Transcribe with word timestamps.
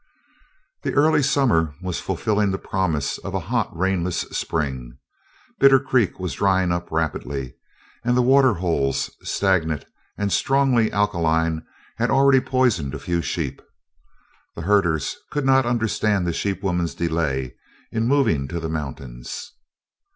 The 0.81 0.93
early 0.95 1.21
summer 1.21 1.75
was 1.79 1.99
fulfilling 1.99 2.49
the 2.49 2.57
promise 2.57 3.19
of 3.19 3.35
a 3.35 3.39
hot 3.39 3.69
rainless 3.71 4.21
spring. 4.31 4.97
Bitter 5.59 5.79
Creek 5.79 6.19
was 6.19 6.33
drying 6.33 6.71
up 6.71 6.91
rapidly 6.91 7.53
and 8.03 8.17
the 8.17 8.23
water 8.23 8.55
holes, 8.55 9.11
stagnant 9.21 9.85
and 10.17 10.31
strongly 10.33 10.91
alkaline, 10.91 11.67
had 11.97 12.09
already 12.09 12.39
poisoned 12.41 12.95
a 12.95 12.99
few 12.99 13.21
sheep. 13.21 13.61
The 14.55 14.63
herders 14.63 15.17
could 15.29 15.45
not 15.45 15.67
understand 15.67 16.25
the 16.25 16.33
sheep 16.33 16.63
woman's 16.63 16.95
delay 16.95 17.53
in 17.91 18.07
moving 18.07 18.47
to 18.47 18.59
the 18.59 18.69
mountains. 18.69 19.51